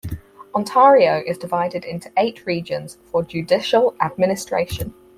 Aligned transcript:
Ontario 0.55 1.21
is 1.27 1.37
divided 1.37 1.85
into 1.85 2.11
eight 2.17 2.47
regions 2.47 2.97
for 3.11 3.21
judicial 3.23 3.95
administration. 4.01 4.95